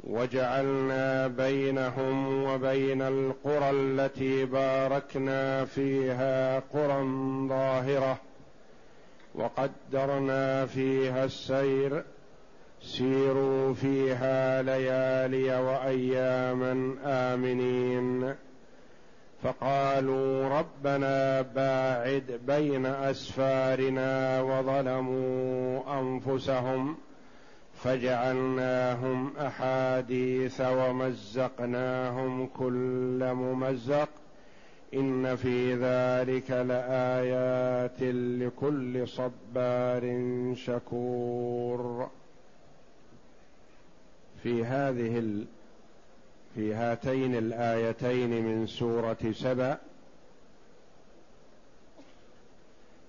وجعلنا 0.00 1.26
بينهم 1.26 2.44
وبين 2.44 3.02
القرى 3.02 3.70
التي 3.70 4.44
باركنا 4.44 5.64
فيها 5.64 6.58
قرى 6.58 7.04
ظاهرة 7.48 8.18
وقدرنا 9.34 10.66
فيها 10.66 11.24
السير. 11.24 12.04
سيروا 12.82 13.74
فيها 13.74 14.62
ليالي 14.62 15.58
وأياما 15.58 16.94
آمنين. 17.04 18.34
فقالوا 19.42 20.48
ربنا 20.48 21.42
باعد 21.42 22.40
بين 22.46 22.86
أسفارنا 22.86 24.40
وظلموا 24.42 26.00
أنفسهم 26.00 26.96
فجعلناهم 27.84 29.36
أحاديث 29.36 30.60
ومزقناهم 30.60 32.46
كل 32.46 33.18
ممزق. 33.32 34.08
إن 34.94 35.36
في 35.36 35.74
ذلك 35.74 36.50
لآيات 36.50 38.02
لكل 38.42 39.08
صبار 39.08 40.02
شكور. 40.56 42.10
في 44.42 44.64
هذه 44.64 45.18
ال... 45.18 45.44
في 46.54 46.74
هاتين 46.74 47.34
الآيتين 47.34 48.30
من 48.30 48.66
سورة 48.66 49.32
سبأ 49.32 49.78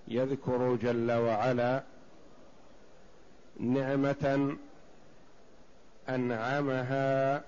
يذكر 0.08 0.76
جل 0.76 1.12
وعلا 1.12 1.84
نعمة 3.60 4.56
أنعمها 6.10 7.42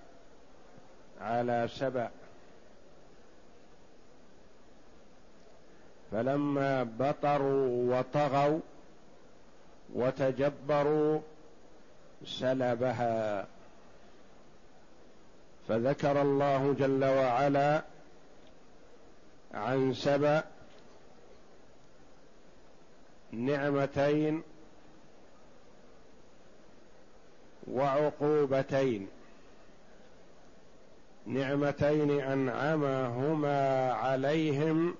على 1.21 1.67
سبأ. 1.71 2.09
فلما 6.11 6.83
بطروا 6.83 7.99
وطغوا 7.99 8.59
وتجبروا 9.93 11.19
سلبها. 12.25 13.47
فذكر 15.67 16.21
الله 16.21 16.75
جل 16.79 17.05
وعلا 17.05 17.81
عن 19.53 19.93
سبأ 19.93 20.43
نعمتين 23.31 24.43
وعقوبتين. 27.71 29.07
نعمتين 31.25 32.21
أنعمهما 32.21 33.91
عليهم 33.93 34.95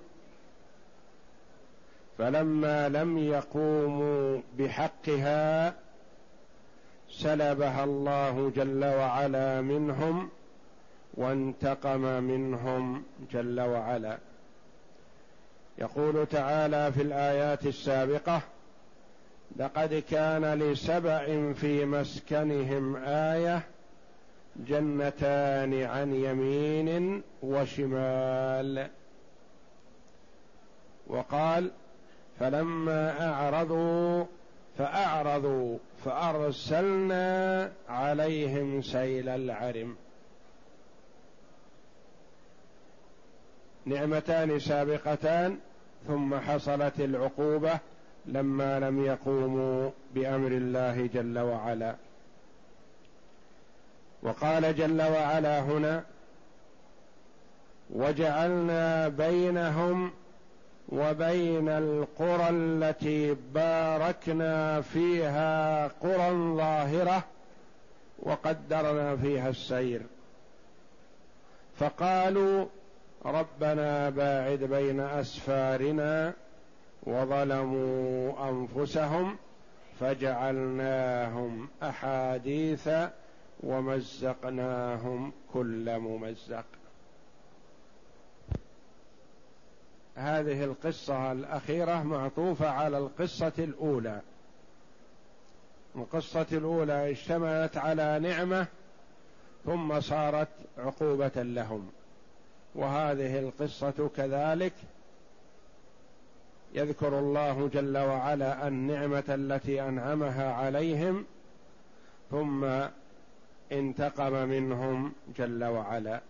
فلما 2.17 2.89
لم 2.89 3.17
يقوموا 3.17 4.41
بحقها 4.57 5.73
سلبها 7.09 7.83
الله 7.83 8.51
جل 8.55 8.85
وعلا 8.85 9.61
منهم 9.61 10.29
وانتقم 11.13 12.23
منهم 12.23 13.03
جل 13.31 13.61
وعلا. 13.61 14.17
يقول 15.77 16.25
تعالى 16.25 16.91
في 16.91 17.01
الآيات 17.01 17.65
السابقة 17.65 18.41
لقد 19.55 20.03
كان 20.09 20.53
لسبع 20.53 21.25
في 21.53 21.85
مسكنهم 21.85 22.95
آية 23.05 23.63
جنتان 24.55 25.83
عن 25.83 26.13
يمين 26.13 27.23
وشمال. 27.43 28.87
وقال 31.07 31.71
فلما 32.39 33.29
أعرضوا 33.29 34.25
فأعرضوا 34.77 35.77
فأرسلنا 36.05 37.71
عليهم 37.89 38.81
سيل 38.81 39.29
العرم. 39.29 39.95
نعمتان 43.85 44.59
سابقتان 44.59 45.57
ثم 46.07 46.35
حصلت 46.35 46.99
العقوبة 46.99 47.79
لما 48.27 48.79
لم 48.79 49.05
يقوموا 49.05 49.89
بأمر 50.15 50.51
الله 50.51 51.09
جل 51.13 51.39
وعلا. 51.39 51.95
وقال 54.23 54.75
جل 54.75 55.01
وعلا 55.01 55.59
هنا 55.59 56.03
وجعلنا 57.89 59.07
بينهم 59.07 60.11
وبين 60.89 61.69
القرى 61.69 62.49
التي 62.49 63.35
باركنا 63.53 64.81
فيها 64.81 65.87
قرى 65.87 66.55
ظاهرة 66.57 67.23
وقدرنا 68.19 69.15
فيها 69.15 69.49
السير 69.49 70.01
فقالوا 71.79 72.65
ربنا 73.25 74.09
باعد 74.09 74.59
بين 74.59 74.99
أسفارنا 74.99 76.33
وظلموا 77.07 78.49
أنفسهم 78.49 79.37
فجعلناهم 79.99 81.69
أحاديث 81.83 82.89
ومزقناهم 83.63 85.31
كل 85.53 85.99
ممزق. 85.99 86.65
هذه 90.15 90.63
القصة 90.63 91.31
الأخيرة 91.31 92.03
معطوفة 92.03 92.69
على 92.69 92.97
القصة 92.97 93.51
الأولى. 93.59 94.21
القصة 95.95 96.45
الأولى 96.51 97.11
اشتملت 97.11 97.77
على 97.77 98.19
نعمة 98.19 98.67
ثم 99.65 100.01
صارت 100.01 100.47
عقوبة 100.77 101.43
لهم. 101.43 101.89
وهذه 102.75 103.39
القصة 103.39 104.09
كذلك 104.15 104.73
يذكر 106.77 107.19
الله 107.19 107.69
جل 107.73 107.97
وعلا 107.97 108.67
النعمة 108.67 109.23
التي 109.29 109.81
أنعمها 109.81 110.53
عليهم 110.53 111.25
ثم 112.31 112.65
انتقم 113.71 114.33
منهم 114.33 115.13
جل 115.37 115.63
وعلا. 115.63 116.21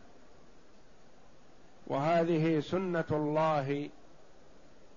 وهذه 1.88 2.60
سنة 2.60 3.06
الله 3.12 3.90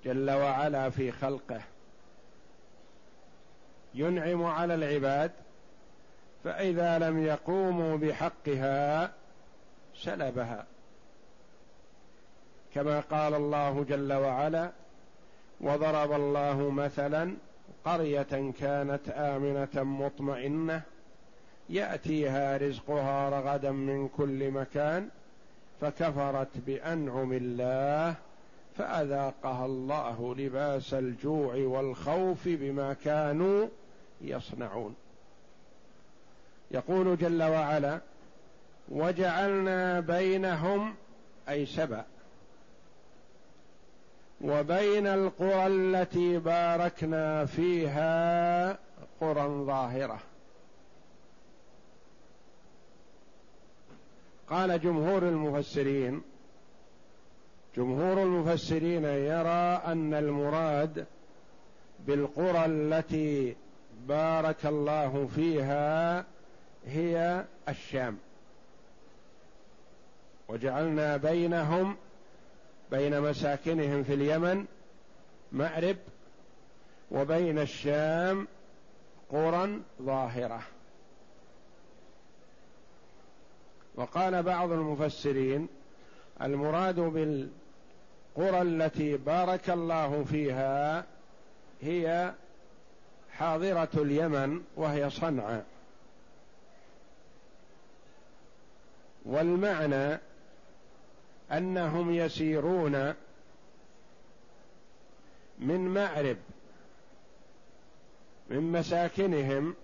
جل 0.04 0.30
وعلا 0.30 0.90
في 0.90 1.12
خلقه. 1.12 1.60
ينعم 3.94 4.44
على 4.44 4.74
العباد 4.74 5.30
فإذا 6.44 6.98
لم 6.98 7.26
يقوموا 7.26 7.96
بحقها 7.96 9.12
سلبها. 9.94 10.66
كما 12.74 13.00
قال 13.00 13.34
الله 13.34 13.84
جل 13.84 14.12
وعلا 14.12 14.70
وضرب 15.60 16.12
الله 16.12 16.70
مثلا 16.70 17.34
قرية 17.84 18.52
كانت 18.60 19.08
آمنة 19.08 19.82
مطمئنة 19.82 20.82
يأتيها 21.70 22.56
رزقها 22.56 23.28
رغدا 23.28 23.70
من 23.70 24.08
كل 24.08 24.50
مكان 24.50 25.08
فكفرت 25.80 26.58
بأنعم 26.66 27.32
الله 27.32 28.14
فأذاقها 28.76 29.66
الله 29.66 30.34
لباس 30.34 30.94
الجوع 30.94 31.54
والخوف 31.54 32.40
بما 32.46 32.92
كانوا 33.04 33.66
يصنعون. 34.20 34.94
يقول 36.70 37.16
جل 37.16 37.42
وعلا 37.42 38.00
وجعلنا 38.88 40.00
بينهم 40.00 40.94
أي 41.48 41.66
سبأ 41.66 42.04
وبين 44.40 45.06
القرى 45.06 45.66
التي 45.66 46.38
باركنا 46.38 47.44
فيها 47.44 48.78
قرى 49.20 49.64
ظاهرة. 49.66 50.18
قال 54.50 54.80
جمهور 54.80 55.22
المفسرين 55.22 56.22
جمهور 57.76 58.22
المفسرين 58.22 59.04
يرى 59.04 59.82
أن 59.86 60.14
المراد 60.14 61.06
بالقرى 62.06 62.64
التي 62.66 63.56
بارك 64.08 64.66
الله 64.66 65.28
فيها 65.34 66.24
هي 66.86 67.44
الشام. 67.68 68.18
وجعلنا 70.48 71.16
بينهم 71.16 71.96
بين 72.90 73.20
مساكنهم 73.20 74.02
في 74.02 74.14
اليمن 74.14 74.64
مأرب 75.52 75.96
وبين 77.10 77.58
الشام 77.58 78.48
قرى 79.30 79.80
ظاهرة. 80.02 80.62
وقال 83.94 84.42
بعض 84.42 84.72
المفسرين 84.72 85.68
المراد 86.42 87.00
بالقرى 87.00 88.62
التي 88.62 89.16
بارك 89.16 89.70
الله 89.70 90.24
فيها 90.24 91.04
هي 91.82 92.32
حاضرة 93.32 93.88
اليمن 93.94 94.62
وهي 94.76 95.10
صنعاء. 95.10 95.64
والمعنى 99.24 100.20
أنهم 101.52 102.14
يسيرون 102.14 103.14
من 105.58 105.88
مأرب 105.88 106.36
من 108.50 108.72
مساكنهم 108.72 109.74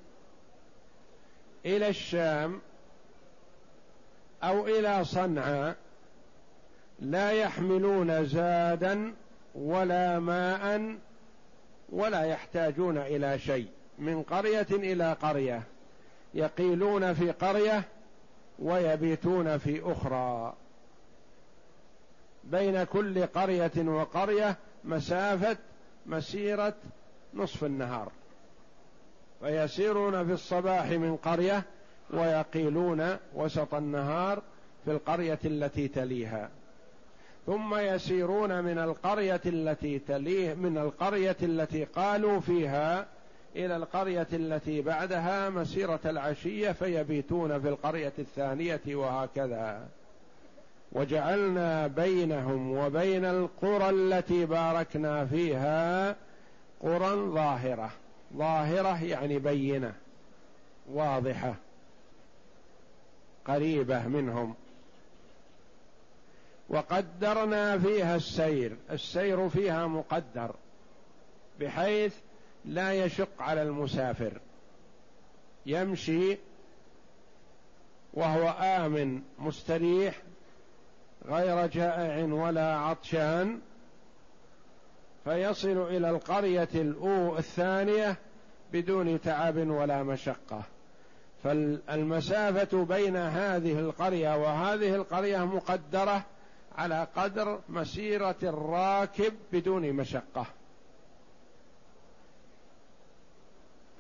إلى 1.67 1.89
الشام 1.89 2.61
أو 4.43 4.67
إلى 4.67 5.05
صنعاء 5.05 5.77
لا 7.01 7.31
يحملون 7.31 8.27
زادا 8.27 9.15
ولا 9.55 10.19
ماء 10.19 10.97
ولا 11.89 12.23
يحتاجون 12.23 12.99
إلى 12.99 13.39
شيء 13.39 13.69
من 13.99 14.23
قرية 14.23 14.67
إلى 14.71 15.13
قرية 15.13 15.63
يقيلون 16.35 17.15
في 17.15 17.31
قرية 17.31 17.83
ويبيتون 18.59 19.59
في 19.59 19.93
أخرى. 19.93 20.55
بين 22.51 22.85
كل 22.85 23.27
قرية 23.27 23.73
وقرية 23.77 24.57
مسافة 24.85 25.57
مسيرة 26.07 26.75
نصف 27.35 27.65
النهار. 27.65 28.13
فيسيرون 29.41 30.27
في 30.27 30.33
الصباح 30.33 30.91
من 30.91 31.17
قرية 31.17 31.63
ويقيلون 32.11 33.17
وسط 33.35 33.75
النهار 33.75 34.43
في 34.85 34.91
القرية 34.91 35.39
التي 35.45 35.89
تليها. 35.89 36.51
ثم 37.47 37.75
يسيرون 37.75 38.65
من 38.65 38.79
القرية 38.79 39.41
التي 39.47 39.99
تليه 39.99 40.55
من 40.55 40.79
القرية 40.79 41.37
التي 41.43 41.85
قالوا 41.85 42.41
فيها 42.41 43.07
إلى 43.57 43.77
القرية 43.77 44.27
التي 44.33 44.83
بعدها 44.83 45.51
مسيرة 45.51 46.01
العشية 46.05 46.73
فيبيتون 46.73 47.61
في 47.61 47.69
القرية 47.69 48.13
الثانية 48.19 48.81
وهكذا. 48.87 49.89
وجعلنا 50.93 51.87
بينهم 51.87 52.79
وبين 52.79 53.25
القرى 53.25 53.91
التي 53.91 54.47
باركنا 54.47 55.27
فيها 55.27 56.17
قرى 56.81 57.31
ظاهرة. 57.35 57.91
ظاهرة 58.37 59.05
يعني 59.05 59.39
بينة 59.39 59.95
واضحة 60.93 61.55
قريبة 63.45 64.09
منهم. 64.09 64.55
وقدرنا 66.69 67.79
فيها 67.79 68.17
السير. 68.17 68.77
السير 68.91 69.49
فيها 69.49 69.87
مقدر 69.87 70.55
بحيث 71.61 72.15
لا 72.65 72.93
يشق 72.93 73.43
على 73.43 73.63
المسافر. 73.63 74.33
يمشي 75.67 76.39
وهو 78.15 78.49
آمن 78.49 79.23
مستريح 79.39 80.15
غير 81.29 81.67
جائع 81.67 82.25
ولا 82.25 82.77
عطشان 82.77 83.61
فيصل 85.25 85.83
إلى 85.83 86.11
القرية 86.11 86.69
الأو 86.75 87.39
الثانية 87.39 88.17
بدون 88.73 89.21
تعب 89.21 89.57
ولا 89.57 90.03
مشقة. 90.03 90.63
فالمسافة 91.45 92.85
بين 92.85 93.17
هذه 93.17 93.79
القرية 93.79 94.37
وهذه 94.37 94.95
القرية 94.95 95.45
مقدرة 95.45 96.23
على 96.79 97.07
قدر 97.17 97.61
مسيرة 97.69 98.37
الراكب 98.43 99.35
بدون 99.53 99.93
مشقة. 99.93 100.47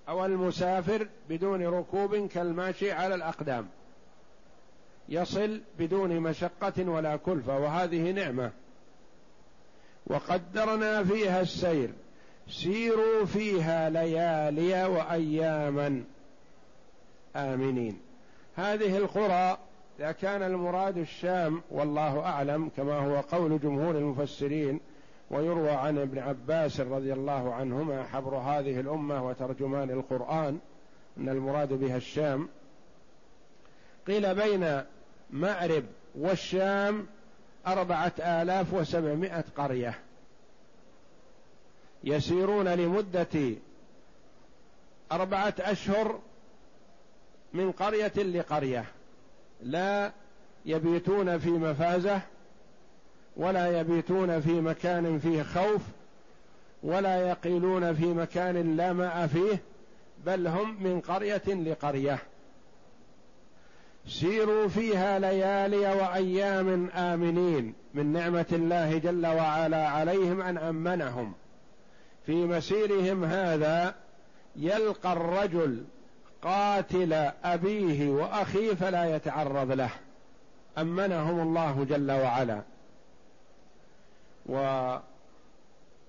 أو 0.08 0.24
المسافر 0.24 1.08
بدون 1.28 1.66
ركوب 1.66 2.26
كالماشي 2.26 2.92
على 2.92 3.14
الأقدام. 3.14 3.68
يصل 5.08 5.60
بدون 5.78 6.20
مشقة 6.20 6.90
ولا 6.90 7.16
كلفة 7.16 7.58
وهذه 7.58 8.10
نعمة. 8.10 8.50
وقدرنا 10.06 11.04
فيها 11.04 11.40
السير 11.40 11.90
سيروا 12.48 13.24
فيها 13.24 13.90
ليالي 13.90 14.84
واياما. 14.84 16.04
آمنين. 17.36 17.98
هذه 18.56 18.96
القرى 18.96 19.58
إذا 19.98 20.12
كان 20.12 20.42
المراد 20.42 20.98
الشام 20.98 21.62
والله 21.70 22.20
أعلم 22.20 22.70
كما 22.76 22.98
هو 22.98 23.20
قول 23.20 23.60
جمهور 23.60 23.98
المفسرين 23.98 24.80
ويروى 25.30 25.70
عن 25.70 25.98
ابن 25.98 26.18
عباس 26.18 26.80
رضي 26.80 27.12
الله 27.12 27.54
عنهما 27.54 28.02
حبر 28.02 28.36
هذه 28.36 28.80
الأمة 28.80 29.26
وترجمان 29.26 29.90
القرآن 29.90 30.58
أن 31.18 31.28
المراد 31.28 31.72
بها 31.72 31.96
الشام. 31.96 32.48
قيل 34.06 34.34
بين 34.34 34.82
مأرب 35.30 35.84
والشام 36.14 37.06
أربعة 37.66 38.12
آلاف 38.18 38.74
وسبعمائة 38.74 39.44
قرية. 39.56 39.98
يسيرون 42.04 42.68
لمدة 42.68 43.54
أربعة 45.12 45.54
أشهر 45.60 46.20
من 47.54 47.72
قرية 47.72 48.12
لقرية. 48.16 48.84
لا 49.62 50.12
يبيتون 50.66 51.38
في 51.38 51.50
مفازة 51.50 52.20
ولا 53.36 53.80
يبيتون 53.80 54.40
في 54.40 54.52
مكان 54.52 55.18
فيه 55.18 55.42
خوف 55.42 55.82
ولا 56.82 57.28
يقيلون 57.28 57.94
في 57.94 58.04
مكان 58.06 58.76
لا 58.76 58.92
ماء 58.92 59.26
فيه 59.26 59.58
بل 60.26 60.46
هم 60.46 60.82
من 60.82 61.00
قرية 61.00 61.42
لقرية. 61.46 62.18
سيروا 64.08 64.68
فيها 64.68 65.18
ليالي 65.18 65.76
وأيام 65.76 66.90
آمنين 66.90 67.74
من 67.94 68.12
نعمة 68.12 68.46
الله 68.52 68.98
جل 68.98 69.26
وعلا 69.26 69.88
عليهم 69.88 70.40
أن 70.40 70.58
أمنهم. 70.58 71.34
في 72.26 72.34
مسيرهم 72.34 73.24
هذا 73.24 73.94
يلقى 74.56 75.12
الرجل 75.12 75.84
قاتل 76.42 77.12
أبيه 77.44 78.08
وأخيه 78.10 78.74
فلا 78.74 79.16
يتعرض 79.16 79.72
له. 79.72 79.90
أمنهم 80.78 81.40
الله 81.40 81.86
جل 81.88 82.12
وعلا. 82.12 82.62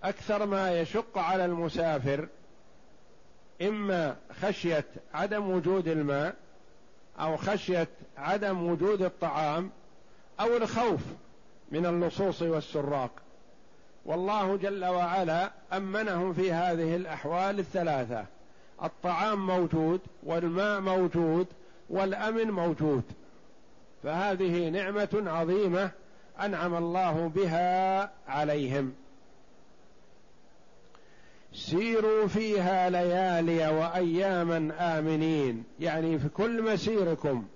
وأكثر 0.03 0.45
ما 0.45 0.79
يشق 0.79 1.17
على 1.17 1.45
المسافر 1.45 2.27
إما 3.61 4.15
خشية 4.41 4.85
عدم 5.13 5.49
وجود 5.49 5.87
الماء 5.87 6.35
أو 7.19 7.37
خشية 7.37 7.87
عدم 8.17 8.67
وجود 8.71 9.01
الطعام 9.01 9.71
أو 10.39 10.57
الخوف 10.57 11.01
من 11.71 11.85
اللصوص 11.85 12.41
والسراق. 12.41 13.11
والله 14.05 14.57
جل 14.57 14.85
وعلا 14.85 15.51
أمنهم 15.73 16.33
في 16.33 16.51
هذه 16.51 16.95
الأحوال 16.95 17.59
الثلاثة. 17.59 18.25
الطعام 18.83 19.47
موجود 19.47 20.01
والماء 20.23 20.81
موجود 20.81 21.47
والأمن 21.89 22.51
موجود. 22.51 23.03
فهذه 24.03 24.69
نعمة 24.69 25.23
عظيمة 25.25 25.91
أنعم 26.41 26.75
الله 26.75 27.31
بها 27.35 28.11
عليهم. 28.27 28.93
سيروا 31.53 32.27
فيها 32.27 32.89
ليالي 32.89 33.67
وأياما 33.67 34.73
آمنين. 34.99 35.63
يعني 35.79 36.19
في 36.19 36.29
كل 36.29 36.73
مسيركم. 36.73 37.47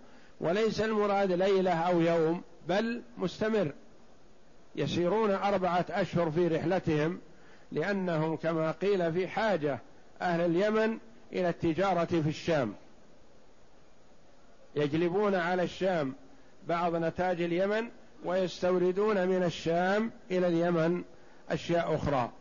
وليس 0.41 0.81
المراد 0.81 1.31
ليلة 1.31 1.73
أو 1.73 2.01
يوم 2.01 2.41
بل 2.67 3.01
مستمر. 3.17 3.71
يسيرون 4.75 5.31
أربعة 5.31 5.85
أشهر 5.89 6.31
في 6.31 6.47
رحلتهم 6.47 7.19
لأنهم 7.71 8.35
كما 8.35 8.71
قيل 8.71 9.13
في 9.13 9.27
حاجة 9.27 9.79
أهل 10.21 10.41
اليمن 10.41 10.97
إلى 11.33 11.49
التجارة 11.49 12.05
في 12.05 12.29
الشام. 12.29 12.73
يجلبون 14.75 15.35
على 15.35 15.63
الشام 15.63 16.13
بعض 16.67 16.95
نتاج 16.95 17.41
اليمن 17.41 17.89
ويستوردون 18.25 19.27
من 19.27 19.43
الشام 19.43 20.11
إلى 20.31 20.47
اليمن 20.47 21.03
أشياء 21.49 21.95
أخرى. 21.95 22.31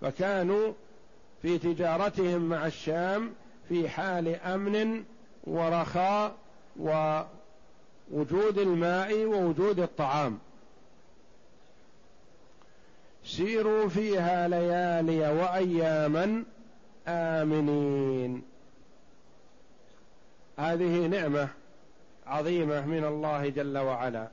فكانوا 0.00 0.72
في 1.42 1.58
تجارتهم 1.58 2.48
مع 2.48 2.66
الشام 2.66 3.32
في 3.68 3.88
حال 3.88 4.28
أمن 4.28 5.04
ورخاء 5.44 6.36
ووجود 6.80 8.58
الماء 8.58 9.24
ووجود 9.24 9.80
الطعام. 9.80 10.38
سيروا 13.24 13.88
فيها 13.88 14.48
ليالي 14.48 15.32
وأياما 15.32 16.44
آمنين. 17.08 18.42
هذه 20.58 21.06
نعمة 21.06 21.48
عظيمة 22.26 22.86
من 22.86 23.04
الله 23.04 23.48
جل 23.48 23.78
وعلا. 23.78 24.28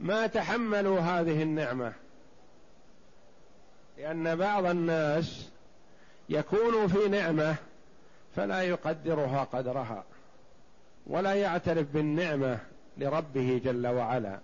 ما 0.00 0.26
تحملوا 0.26 1.00
هذه 1.00 1.42
النعمة؟ 1.42 1.92
لأن 3.98 4.36
بعض 4.36 4.64
الناس 4.64 5.48
يكون 6.28 6.86
في 6.86 7.08
نعمة 7.08 7.56
فلا 8.36 8.62
يقدرها 8.62 9.44
قدرها 9.44 10.04
ولا 11.06 11.34
يعترف 11.34 11.86
بالنعمة 11.94 12.58
لربه 12.98 13.60
جل 13.64 13.86
وعلا. 13.86 14.38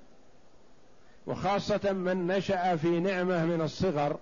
وخاصة 1.26 1.92
من 1.92 2.26
نشأ 2.26 2.76
في 2.76 3.00
نعمة 3.00 3.44
من 3.44 3.60
الصغر 3.60 4.18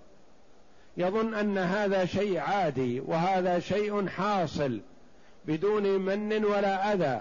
يظن 0.96 1.34
أن 1.34 1.58
هذا 1.58 2.04
شيء 2.04 2.38
عادي 2.38 3.00
وهذا 3.00 3.58
شيء 3.58 4.06
حاصل 4.08 4.80
بدون 5.46 5.82
من 5.82 6.44
ولا 6.44 6.92
أذى 6.92 7.20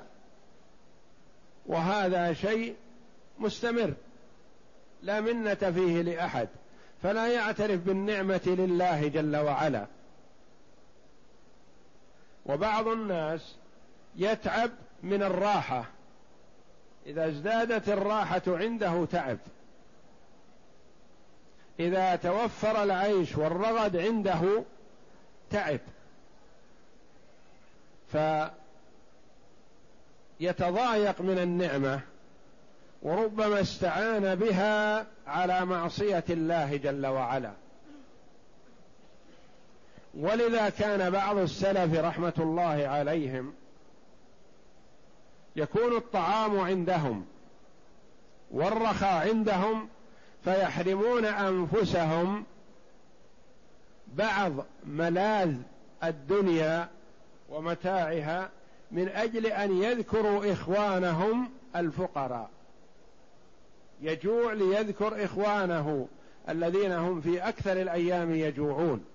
وهذا 1.65 2.33
شيء 2.33 2.75
مستمر 3.39 3.93
لا 5.03 5.21
منة 5.21 5.53
فيه 5.55 6.01
لأحد. 6.01 6.47
فلا 7.03 7.27
يعترف 7.27 7.81
بالنعمة 7.81 8.41
لله 8.45 9.07
جل 9.07 9.35
وعلا. 9.35 9.87
وبعض 12.45 12.87
الناس 12.87 13.55
يتعب 14.15 14.71
من 15.03 15.23
الراحة. 15.23 15.85
إذا 17.05 17.27
ازدادت 17.27 17.89
الراحة 17.89 18.41
عنده 18.47 19.05
تعب. 19.05 19.37
إذا 21.79 22.15
توفر 22.15 22.83
العيش 22.83 23.37
والرغد 23.37 23.95
عنده 23.95 24.63
تعب. 25.49 25.79
فيتضايق 30.39 31.21
من 31.21 31.37
النعمة 31.39 32.01
وربما 33.01 33.61
استعان 33.61 34.35
بها 34.35 35.05
على 35.27 35.65
معصية 35.65 36.23
الله 36.29 36.77
جل 36.77 37.05
وعلا. 37.05 37.51
ولذا 40.17 40.69
كان 40.69 41.09
بعض 41.09 41.37
السلف 41.37 41.99
رحمة 41.99 42.33
الله 42.39 42.87
عليهم 42.87 43.53
يكون 45.55 45.97
الطعام 45.97 46.59
عندهم 46.59 47.25
والرخاء 48.51 49.27
عندهم 49.29 49.89
فيحرمون 50.43 51.25
أنفسهم 51.25 52.45
بعض 54.07 54.51
ملاذ 54.85 55.55
الدنيا 56.03 56.89
ومتاعها 57.49 58.49
من 58.91 59.09
أجل 59.09 59.45
أن 59.45 59.83
يذكروا 59.83 60.53
إخوانهم 60.53 61.49
الفقراء. 61.75 62.49
يجوع 64.01 64.53
ليذكر 64.53 65.25
إخوانه 65.25 66.07
الذين 66.49 66.91
هم 66.91 67.21
في 67.21 67.47
أكثر 67.47 67.81
الأيام 67.81 68.35
يجوعون. 68.35 69.05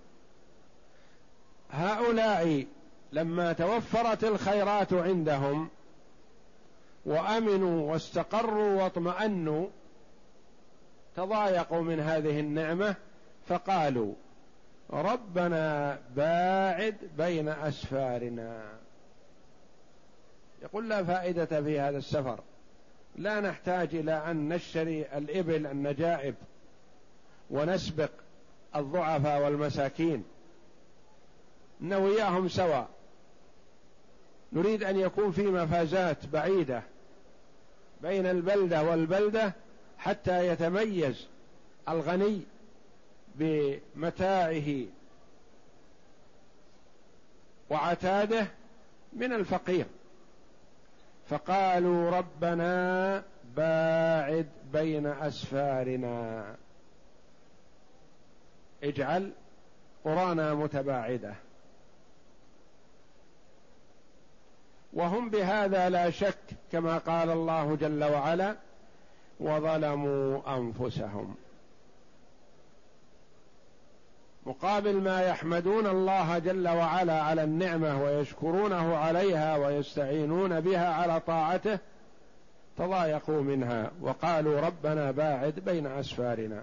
هؤلاء 1.70 2.66
لما 3.12 3.52
توفرت 3.52 4.24
الخيرات 4.24 4.92
عندهم 4.92 5.68
وأمنوا 7.06 7.92
واستقروا 7.92 8.82
واطمأنوا 8.82 9.66
تضايقوا 11.16 11.82
من 11.82 12.00
هذه 12.00 12.40
النعمة 12.40 12.94
فقالوا 13.48 14.14
ربنا 14.90 15.98
باعد 16.16 16.96
بين 17.18 17.48
أسفارنا. 17.48 18.62
يقول 20.62 20.88
لا 20.88 21.04
فائدة 21.04 21.62
في 21.62 21.80
هذا 21.80 21.98
السفر. 21.98 22.40
لا 23.16 23.40
نحتاج 23.40 23.95
إلى 23.95 24.31
أن 24.31 24.49
نشتري 24.49 25.02
الإبل 25.02 25.66
النجائب 25.66 26.35
ونسبق 27.50 28.11
الضعفاء 28.76 29.42
والمساكين. 29.42 30.25
نوياهم 31.81 32.49
سواء 32.49 32.88
نريد 34.52 34.85
أن 34.85 34.99
يكون 34.99 35.33
في 35.33 35.42
مفازات 35.42 36.26
بعيدة 36.26 36.83
بين 38.02 38.26
البلدة 38.26 38.83
والبلدة 38.83 39.52
حتى 39.99 40.47
يتميز 40.47 41.26
الغني 41.88 42.40
بمتاعه 43.35 44.87
وعتاده 47.71 48.47
من 49.12 49.33
الفقير. 49.33 49.87
فقالوا 51.32 52.10
ربنا 52.10 53.22
باعد 53.56 54.48
بين 54.72 55.06
أسفارنا. 55.06 56.44
اجعل 58.82 59.32
قرانا 60.04 60.54
متباعدة. 60.54 61.34
وهم 64.92 65.30
بهذا 65.30 65.88
لا 65.88 66.10
شك 66.10 66.38
كما 66.72 66.98
قال 66.98 67.30
الله 67.30 67.76
جل 67.76 68.04
وعلا 68.04 68.56
وظلموا 69.40 70.56
أنفسهم. 70.56 71.34
مقابل 74.46 75.00
ما 75.00 75.22
يحمدون 75.22 75.87
الله 75.87 76.38
جل 76.38 76.68
وعلا 76.68 77.22
على 77.22 77.44
النعمة 77.44 78.02
ويشكرونه 78.02 78.96
عليها 78.96 79.56
ويستعينون 79.56 80.61
بها 80.61 80.94
على 80.94 81.20
طاعته 81.20 81.78
تضايقوا 82.78 83.42
منها 83.42 83.90
وقالوا 84.00 84.61
ربنا 84.61 85.11
باعد 85.11 85.61
بين 85.61 85.87
أسفارنا. 85.87 86.62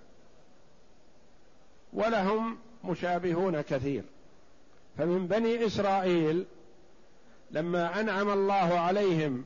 ولهم 1.94 2.58
مشابهون 2.84 3.62
كثير. 3.62 4.04
فمن 4.98 5.28
بني 5.28 5.66
إسرائيل 5.66 6.46
لما 7.52 8.00
أنعم 8.00 8.30
الله 8.30 8.80
عليهم 8.80 9.46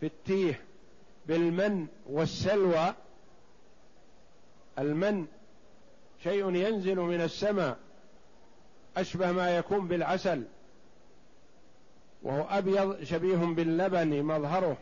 في 0.00 0.06
التيه 0.06 0.60
بالمن 1.26 1.86
والسلوى 2.10 2.94
المن 4.78 5.26
شيء 6.22 6.54
ينزل 6.54 6.96
من 6.96 7.20
السماء 7.20 7.76
أشبه 8.96 9.32
ما 9.32 9.56
يكون 9.56 9.88
بالعسل 9.88 10.42
وهو 12.22 12.42
أبيض 12.42 13.02
شبيه 13.02 13.36
باللبن 13.36 14.22
مظهره 14.22 14.76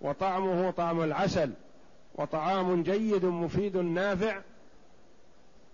وطعمه 0.00 0.70
طعم 0.70 1.00
العسل 1.02 1.50
وطعام 2.14 2.82
جيد 2.82 3.24
مفيد 3.24 3.76
نافع 3.76 4.40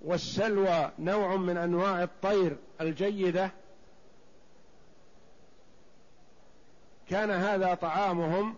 والسلوى 0.03 0.91
نوع 0.99 1.37
من 1.37 1.57
أنواع 1.57 2.03
الطير 2.03 2.57
الجيدة. 2.81 3.51
كان 7.09 7.31
هذا 7.31 7.75
طعامهم؟ 7.75 8.55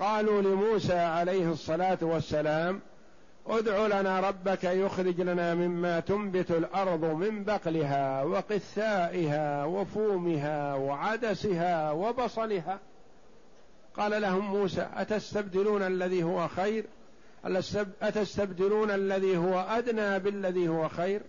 قالوا 0.00 0.42
لموسى 0.42 0.98
عليه 0.98 1.52
الصلاة 1.52 1.98
والسلام 2.02 2.80
ادع 3.46 3.86
لنا 3.86 4.20
ربك 4.20 4.64
يخرج 4.64 5.20
لنا 5.20 5.54
مما 5.54 6.00
تنبت 6.00 6.50
الأرض 6.50 7.04
من 7.04 7.44
بقلها 7.44 8.22
وقثائها 8.22 9.64
وفومها 9.64 10.74
وعدسها 10.74 11.90
وبصلها. 11.90 12.78
قال 13.96 14.22
لهم 14.22 14.44
موسى 14.44 14.88
أتستبدلون 14.94 15.82
الذي 15.82 16.22
هو 16.22 16.48
خير؟ 16.48 16.84
أتستبدلون 18.02 18.90
الذي 18.90 19.36
هو 19.36 19.60
أدنى 19.60 20.18
بالذي 20.18 20.68
هو 20.68 20.88
خير؟ 20.88 21.22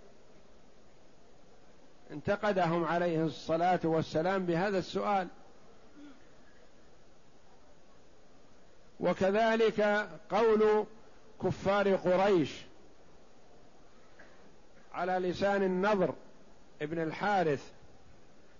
انتقدهم 2.11 2.85
عليه 2.85 3.23
الصلاة 3.23 3.79
والسلام 3.83 4.45
بهذا 4.45 4.77
السؤال. 4.77 5.27
وكذلك 8.99 10.09
قول 10.31 10.85
كفار 11.43 11.95
قريش 11.95 12.51
على 14.93 15.29
لسان 15.29 15.63
النضر 15.63 16.13
ابن 16.81 17.03
الحارث 17.03 17.71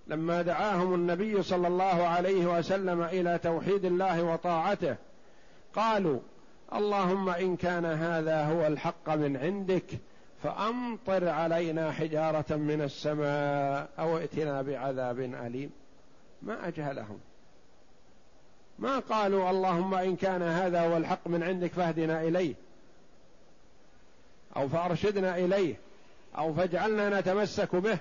لما 0.08 0.42
دعاهم 0.42 0.94
النبي 0.94 1.44
صلى 1.44 1.68
الله 1.68 2.08
عليه 2.08 2.46
وسلم 2.58 3.02
إلى 3.02 3.38
توحيد 3.38 3.86
الله 3.86 4.24
وطاعته 4.24 4.96
قالوا 5.76 6.20
اللهم 6.74 7.30
إن 7.30 7.56
كان 7.56 7.86
هذا 7.86 8.44
هو 8.46 8.68
الحق 8.68 9.10
من 9.10 9.38
عندك 9.38 9.86
فأمطر 10.44 11.30
علينا 11.30 11.92
حجارة 11.92 12.56
من 12.56 12.82
السماء 12.82 13.90
أو 14.00 14.18
ائتنا 14.18 14.62
بعذاب 14.62 15.20
أليم. 15.20 15.72
ما 16.42 16.68
أجهلهم. 16.68 17.20
ما 18.80 19.00
قالوا 19.00 19.50
اللهم 19.50 19.94
إن 19.94 20.16
كان 20.16 20.42
هذا 20.42 20.82
هو 20.82 20.98
الحق 20.98 21.28
من 21.28 21.44
عندك 21.44 21.72
فاهدنا 21.72 22.22
إليه. 22.22 22.54
أو 24.56 24.70
فأرشدنا 24.70 25.38
إليه 25.38 25.76
أو 26.38 26.54
فاجعلنا 26.54 27.20
نتمسك 27.20 27.76
به 27.76 27.98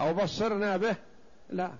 أو 0.00 0.14
بصرنا 0.14 0.76
به 0.76 0.96
لا. 1.50 1.70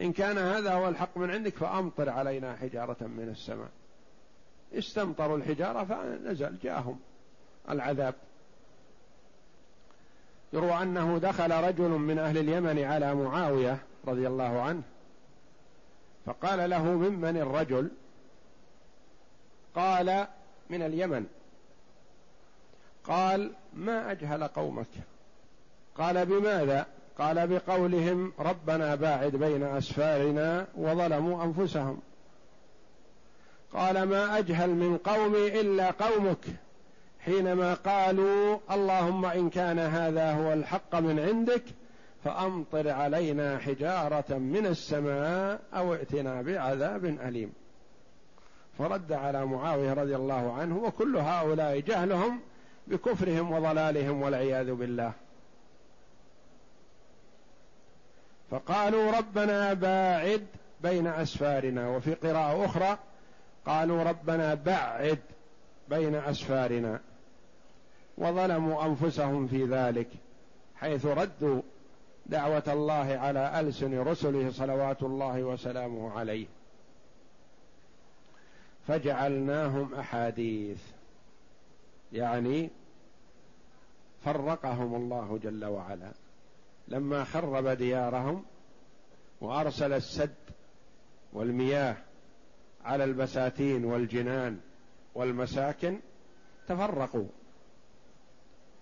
إن 0.00 0.12
كان 0.12 0.38
هذا 0.38 0.72
هو 0.72 0.88
الحق 0.88 1.16
من 1.16 1.30
عندك 1.30 1.54
فأمطر 1.54 2.10
علينا 2.10 2.56
حجارة 2.56 2.96
من 3.00 3.28
السماء. 3.28 3.68
استمطروا 4.74 5.36
الحجارة 5.36 5.84
فنزل 5.84 6.58
جاءهم 6.62 7.00
العذاب. 7.70 8.14
يروى 10.52 10.82
أنه 10.82 11.18
دخل 11.18 11.50
رجل 11.50 11.88
من 11.88 12.18
أهل 12.18 12.38
اليمن 12.38 12.84
على 12.84 13.14
معاوية 13.14 13.78
رضي 14.06 14.26
الله 14.26 14.62
عنه 14.62 14.82
فقال 16.26 16.70
له 16.70 16.84
ممن 16.84 17.36
الرجل؟ 17.36 17.90
قال 19.74 20.26
من 20.70 20.82
اليمن. 20.82 21.26
قال 23.08 23.50
ما 23.74 24.10
أجهل 24.10 24.44
قومك؟ 24.44 24.86
قال 25.98 26.26
بماذا؟ 26.26 26.86
قال 27.18 27.46
بقولهم 27.46 28.32
ربنا 28.38 28.94
باعد 28.94 29.36
بين 29.36 29.62
أسفارنا 29.62 30.66
وظلموا 30.76 31.44
أنفسهم. 31.44 32.00
قال 33.72 34.02
ما 34.02 34.38
أجهل 34.38 34.70
من 34.70 34.98
قومي 34.98 35.60
إلا 35.60 35.90
قومك 35.90 36.44
حينما 37.20 37.74
قالوا 37.74 38.58
اللهم 38.70 39.24
إن 39.24 39.50
كان 39.50 39.78
هذا 39.78 40.32
هو 40.32 40.52
الحق 40.52 40.94
من 40.94 41.18
عندك 41.18 41.62
فأمطر 42.24 42.90
علينا 42.90 43.58
حجارة 43.58 44.34
من 44.38 44.66
السماء 44.66 45.60
أو 45.74 45.94
ائتنا 45.94 46.42
بعذاب 46.42 47.04
أليم. 47.04 47.52
فرد 48.78 49.12
على 49.12 49.46
معاوية 49.46 49.92
رضي 49.92 50.16
الله 50.16 50.52
عنه 50.52 50.78
وكل 50.78 51.16
هؤلاء 51.16 51.80
جهلهم 51.80 52.40
بكفرهم 52.88 53.52
وضلالهم 53.52 54.22
والعياذ 54.22 54.74
بالله. 54.74 55.12
فقالوا 58.50 59.18
ربنا 59.18 59.74
باعد 59.74 60.46
بين 60.80 61.06
أسفارنا 61.06 61.88
وفي 61.88 62.14
قراءة 62.14 62.64
أخرى 62.64 62.98
قالوا 63.66 64.02
ربنا 64.02 64.54
بعد 64.54 65.18
بين 65.88 66.14
أسفارنا. 66.14 67.00
وظلموا 68.18 68.84
أنفسهم 68.84 69.46
في 69.46 69.64
ذلك 69.64 70.08
حيث 70.76 71.06
ردوا 71.06 71.62
دعوة 72.26 72.62
الله 72.68 73.18
على 73.18 73.60
ألسن 73.60 73.98
رسله 73.98 74.50
صلوات 74.50 75.02
الله 75.02 75.42
وسلامه 75.42 76.18
عليه. 76.18 76.46
فجعلناهم 78.88 79.94
أحاديث. 79.94 80.78
يعني 82.12 82.70
فرقهم 84.24 84.94
الله 84.94 85.38
جل 85.42 85.64
وعلا. 85.64 86.12
لما 86.88 87.24
خرب 87.24 87.68
ديارهم 87.68 88.44
وأرسل 89.40 89.92
السد 89.92 90.34
والمياه 91.32 91.96
على 92.84 93.04
البساتين 93.04 93.84
والجنان 93.84 94.60
والمساكن 95.14 96.00
تفرقوا. 96.68 97.28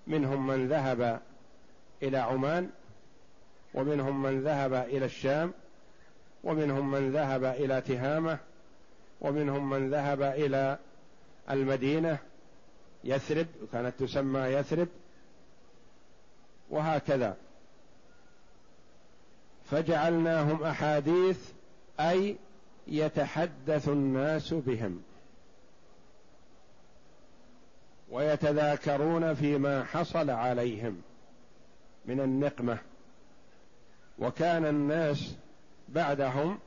منهم 0.06 0.46
من 0.46 0.68
ذهب 0.68 1.20
إلى 2.02 2.18
عمان 2.18 2.70
ومنهم 3.74 4.22
من 4.22 4.40
ذهب 4.40 4.74
إلى 4.74 5.04
الشام 5.04 5.52
ومنهم 6.44 6.90
من 6.90 7.12
ذهب 7.12 7.44
إلى 7.44 7.80
تهامة 7.80 8.38
ومنهم 9.20 9.70
من 9.70 9.90
ذهب 9.90 10.22
إلى 10.22 10.78
المدينة 11.50 12.18
يثرب 13.06 13.46
كانت 13.72 13.94
تسمى 14.00 14.40
يثرب 14.40 14.88
وهكذا. 16.70 17.36
فجعلناهم 19.70 20.62
أحاديث 20.62 21.38
أي 22.00 22.36
يتحدث 22.86 23.88
الناس 23.88 24.54
بهم. 24.54 25.02
ويتذاكرون 28.10 29.34
فيما 29.34 29.84
حصل 29.84 30.30
عليهم 30.30 31.02
من 32.06 32.20
النقمة. 32.20 32.78
وكان 34.18 34.66
الناس 34.66 35.34
بعدهم 35.88 36.58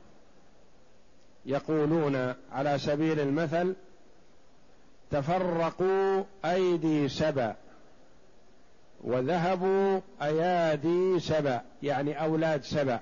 يقولون 1.45 2.33
على 2.51 2.77
سبيل 2.77 3.19
المثل 3.19 3.75
تفرقوا 5.11 6.23
أيدي 6.45 7.09
سبأ 7.09 7.55
وذهبوا 9.03 9.99
أيادي 10.21 11.19
سبأ 11.19 11.61
يعني 11.83 12.23
أولاد 12.23 12.63
سبأ. 12.63 12.99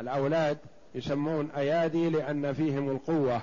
الأولاد 0.00 0.58
يسمون 0.94 1.50
أيادي 1.56 2.10
لأن 2.10 2.52
فيهم 2.52 2.90
القوة. 2.90 3.40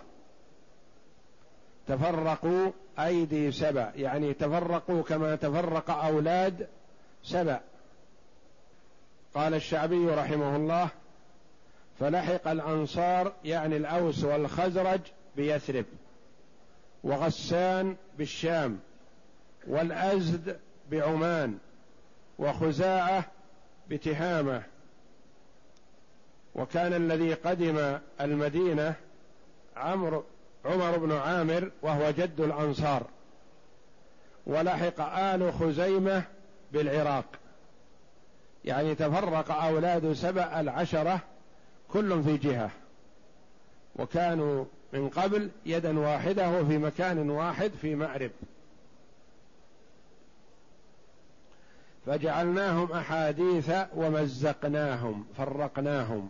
تفرقوا 1.88 2.72
أيدي 3.00 3.52
سبأ 3.52 3.92
يعني 3.96 4.34
تفرقوا 4.34 5.04
كما 5.04 5.36
تفرق 5.36 5.92
أولاد 5.92 6.68
سبأ. 7.24 7.60
قال 9.36 9.54
الشعبي 9.54 10.06
رحمه 10.08 10.56
الله 10.56 10.90
فلحق 12.00 12.48
الأنصار 12.48 13.34
يعني 13.46 13.78
الأوس 13.78 14.24
والخزرج 14.24 15.00
بيثرب. 15.36 15.86
وغسان 17.04 17.96
بالشام 18.18 18.80
والأزد 19.68 20.60
بعمان 20.92 21.58
وخزاعة 22.40 23.26
بتهامة. 23.90 24.64
وكان 26.56 26.94
الذي 26.94 27.34
قدم 27.34 28.00
المدينة 28.22 28.96
عمرو 29.76 30.24
عمر 30.66 30.98
بن 30.98 31.12
عامر 31.12 31.72
وهو 31.82 32.12
جد 32.12 32.40
الأنصار. 32.40 33.08
ولحق 34.46 35.02
آل 35.02 35.54
خزيمة 35.54 36.24
بالعراق. 36.72 37.26
يعني 38.66 38.96
تفرق 38.96 39.52
أولاد 39.52 40.14
سبأ 40.14 40.60
العشرة 40.60 41.20
كل 41.94 42.24
في 42.24 42.38
جهة. 42.38 42.70
وكانوا 43.96 44.66
من 44.94 45.10
قبل 45.10 45.50
يدا 45.66 46.00
واحدة 46.00 46.62
وفي 46.62 46.78
مكان 46.78 47.30
واحد 47.30 47.72
في 47.82 47.96
مأرب 47.96 48.32
فجعلناهم 52.06 52.92
أحاديث 52.92 53.72
ومزقناهم 53.96 55.26
فرقناهم 55.38 56.30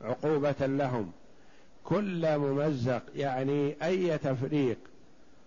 عقوبة 0.00 0.66
لهم. 0.66 1.12
كل 1.84 2.38
ممزق 2.38 3.02
يعني 3.14 3.76
أي 3.82 4.18
تفريق. 4.18 4.78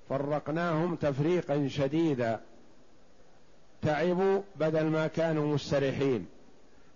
فرقناهم 0.09 0.95
تفريقا 0.95 1.67
شديدا. 1.67 2.39
تعبوا 3.81 4.41
بدل 4.55 4.85
ما 4.85 5.07
كانوا 5.07 5.53
مستريحين. 5.53 6.25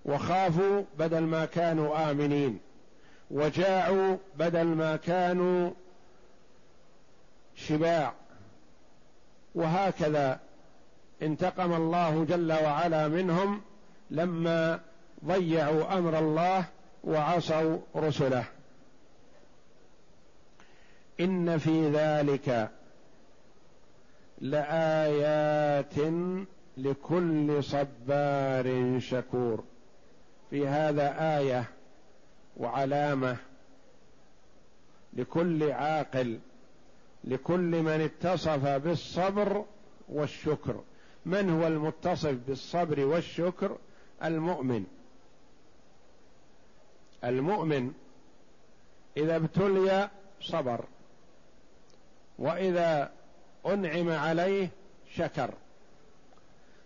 وخافوا 0.05 0.83
بدل 0.99 1.21
ما 1.21 1.45
كانوا 1.45 2.11
آمنين. 2.11 2.59
وجاعوا 3.31 4.17
بدل 4.37 4.63
ما 4.63 4.95
كانوا 4.95 5.71
شباع. 7.55 8.13
وهكذا 9.55 10.39
انتقم 11.21 11.73
الله 11.73 12.25
جل 12.25 12.51
وعلا 12.53 13.07
منهم 13.07 13.61
لما 14.11 14.79
ضيعوا 15.25 15.97
أمر 15.97 16.19
الله 16.19 16.65
وعصوا 17.03 17.77
رسله. 17.95 18.45
إن 21.19 21.57
في 21.57 21.89
ذلك 21.89 22.69
لآيات 24.41 25.93
لكل 26.77 27.63
صبار 27.63 28.99
شكور. 28.99 29.63
في 30.49 30.67
هذا 30.67 31.37
آية 31.37 31.78
وعلامة 32.57 33.37
لكل 35.13 35.71
عاقل 35.71 36.39
لكل 37.23 37.81
من 37.81 38.01
اتصف 38.01 38.67
بالصبر 38.67 39.65
والشكر. 40.09 40.83
من 41.25 41.49
هو 41.49 41.67
المتصف 41.67 42.37
بالصبر 42.47 43.05
والشكر؟ 43.05 43.77
المؤمن. 44.23 44.85
المؤمن 47.23 47.93
إذا 49.17 49.35
ابتلي 49.35 50.09
صبر 50.41 50.85
وإذا 52.39 53.11
أنعم 53.65 54.09
عليه 54.09 54.69
شكر. 55.15 55.53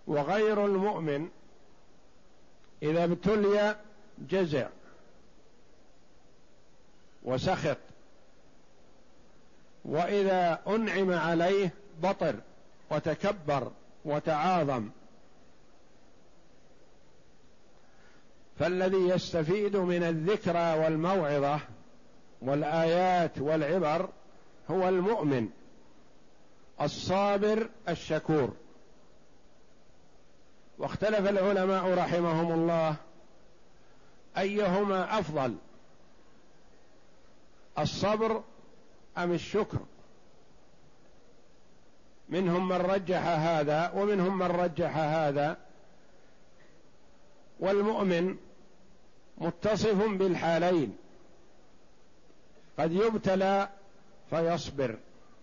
وغير 0.08 0.66
المؤمن 0.66 1.30
إذا 2.84 3.04
ابتلي 3.04 3.76
جزع 4.30 4.68
وسخط. 7.24 7.78
وإذا 9.86 10.60
أنعم 10.68 11.12
عليه 11.12 11.74
بطر 12.04 12.36
وتكبر 12.92 13.72
وتعاظم. 14.06 14.90
فالذي 18.60 19.10
يستفيد 19.10 19.76
من 19.76 20.04
الذكرى 20.04 20.80
والموعظة 20.80 21.60
والآيات 22.42 23.40
والعبر 23.40 24.10
هو 24.72 24.90
المؤمن 24.90 25.50
الصابر 26.82 27.70
الشكور. 27.90 28.54
واختلف 30.78 31.30
العلماء 31.30 31.94
رحمهم 31.94 32.52
الله 32.52 32.96
أيهما 34.38 35.20
أفضل؟ 35.20 35.56
الصبر 37.80 38.44
أم 39.18 39.32
الشكر؟ 39.32 39.80
منهم 42.30 42.68
من 42.68 42.76
رجح 42.76 43.26
هذا 43.26 43.92
ومنهم 43.96 44.38
من 44.38 44.46
رجح 44.46 44.98
هذا. 44.98 45.58
والمؤمن 47.60 48.38
متصف 49.38 50.06
بالحالين. 50.06 50.98
قد 52.80 52.92
يبتلى 52.92 53.70
فيصبر 54.30 54.98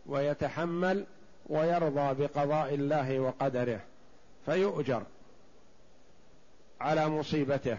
ويتحمل 0.07 1.07
ويرضى 1.47 2.15
بقضاء 2.15 2.75
الله 2.75 3.21
وقدره 3.21 3.81
فيؤجر 4.47 5.03
على 6.81 7.09
مصيبته. 7.09 7.79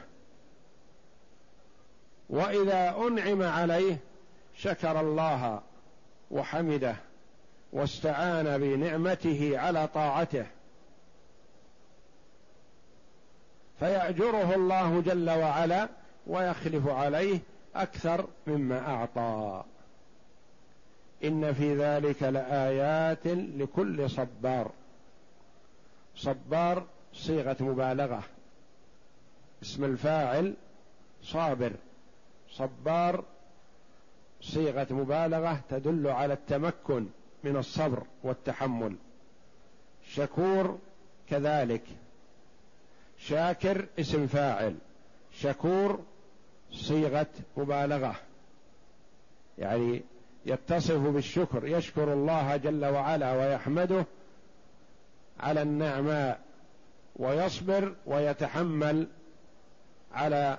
وإذا 2.30 2.98
أنعم 2.98 3.42
عليه 3.42 3.98
شكر 4.56 5.00
الله 5.00 5.62
وحمده 6.32 6.96
واستعان 7.74 8.58
بنعمته 8.58 9.60
على 9.60 9.88
طاعته. 9.88 10.46
فيأجره 13.80 14.56
الله 14.56 15.02
جل 15.02 15.30
وعلا 15.30 15.90
ويخلف 16.28 16.88
عليه 16.88 17.40
أكثر 17.76 18.28
مما 18.48 18.88
أعطى. 18.88 19.64
إن 21.24 21.54
في 21.54 21.76
ذلك 21.76 22.24
لآيات 22.24 23.28
لكل 23.28 24.10
صبار. 24.10 24.72
صبار 26.16 26.86
صيغة 27.14 27.58
مبالغة. 27.60 28.24
اسم 29.64 29.84
الفاعل 29.84 30.54
صابر. 31.24 31.72
صبار 32.52 33.24
صيغة 34.42 34.88
مبالغة 34.90 35.62
تدل 35.70 36.08
على 36.08 36.34
التمكن 36.34 37.08
من 37.44 37.58
الصبر 37.58 38.04
والتحمل. 38.24 38.96
شكور 40.10 40.80
كذلك. 41.30 41.84
شاكر 43.18 43.86
اسم 44.00 44.28
فاعل. 44.28 44.76
شكور 45.32 46.00
صيغة 46.72 47.28
مبالغة. 47.58 48.16
يعني 49.58 50.02
يتصف 50.46 50.98
بالشكر 50.98 51.68
يشكر 51.68 52.14
الله 52.14 52.58
جل 52.58 52.86
وعلا 52.86 53.34
ويحمده 53.34 54.06
على 55.40 55.62
النعماء 55.62 56.40
ويصبر 57.16 57.96
ويتحمل 58.06 59.08
على 60.14 60.58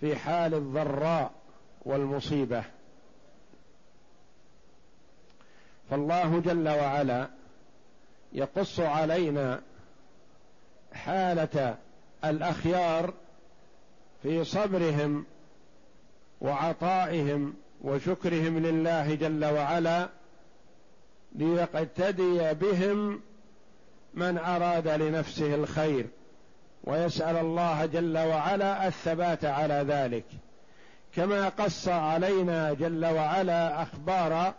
في 0.00 0.16
حال 0.16 0.54
الضراء 0.54 1.32
والمصيبة. 1.84 2.64
فالله 5.92 6.40
جل 6.40 6.68
وعلا 6.68 7.28
يقص 8.32 8.80
علينا 8.80 9.60
حالة 10.92 11.76
الأخيار 12.24 13.14
في 14.22 14.44
صبرهم 14.44 15.24
وعطائهم 16.40 17.54
وشكرهم 17.82 18.58
لله 18.58 19.14
جل 19.14 19.44
وعلا 19.44 20.08
ليقتدي 21.32 22.54
بهم 22.54 23.20
من 24.14 24.38
أراد 24.38 24.88
لنفسه 24.88 25.54
الخير 25.54 26.06
ويسأل 26.84 27.36
الله 27.36 27.86
جل 27.86 28.18
وعلا 28.18 28.86
الثبات 28.86 29.44
على 29.44 29.84
ذلك. 29.88 30.24
كما 31.14 31.48
قص 31.48 31.88
علينا 31.88 32.72
جل 32.72 33.06
وعلا 33.06 33.82
أخبار 33.82 34.54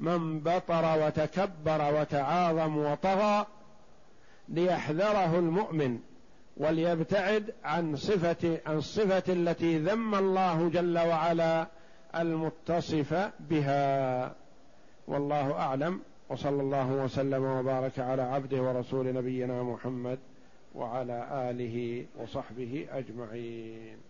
من 0.00 0.40
بطر 0.40 1.06
وتكبر 1.06 2.00
وتعاظم 2.00 2.78
وطغى 2.78 3.46
ليحذره 4.48 5.38
المؤمن 5.38 5.98
وليبتعد 6.56 7.54
عن 7.64 7.96
صفة 7.96 8.58
عن 8.66 8.76
الصفة 8.76 9.22
التي 9.28 9.78
ذم 9.78 10.14
الله 10.14 10.68
جل 10.68 10.98
وعلا 10.98 11.66
المتصف 12.16 13.30
بها. 13.40 14.34
والله 15.08 15.52
أعلم. 15.52 16.00
وصلى 16.28 16.62
الله 16.62 16.92
وسلم 16.92 17.44
وبارك 17.44 17.98
على 17.98 18.22
عبده 18.22 18.62
ورسول 18.62 19.14
نبينا 19.14 19.62
محمد 19.62 20.18
وعلى 20.74 21.50
آله 21.50 22.06
وصحبه 22.16 22.86
أجمعين. 22.92 24.07